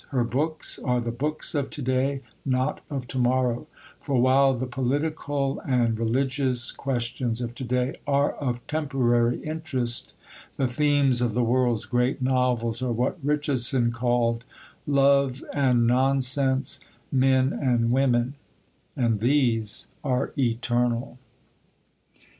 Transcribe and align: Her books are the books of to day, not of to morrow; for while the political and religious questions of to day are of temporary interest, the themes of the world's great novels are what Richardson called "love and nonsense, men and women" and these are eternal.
Her 0.09 0.23
books 0.23 0.79
are 0.83 0.99
the 0.99 1.11
books 1.11 1.53
of 1.53 1.69
to 1.69 1.79
day, 1.83 2.21
not 2.43 2.81
of 2.89 3.07
to 3.09 3.19
morrow; 3.19 3.67
for 3.99 4.19
while 4.19 4.55
the 4.55 4.65
political 4.65 5.59
and 5.59 5.99
religious 5.99 6.71
questions 6.71 7.39
of 7.39 7.53
to 7.53 7.63
day 7.63 7.97
are 8.07 8.31
of 8.37 8.65
temporary 8.65 9.43
interest, 9.43 10.15
the 10.57 10.67
themes 10.67 11.21
of 11.21 11.35
the 11.35 11.43
world's 11.43 11.85
great 11.85 12.19
novels 12.19 12.81
are 12.81 12.91
what 12.91 13.23
Richardson 13.23 13.91
called 13.91 14.43
"love 14.87 15.43
and 15.53 15.85
nonsense, 15.85 16.79
men 17.11 17.53
and 17.53 17.91
women" 17.91 18.33
and 18.97 19.19
these 19.19 19.85
are 20.03 20.33
eternal. 20.35 21.19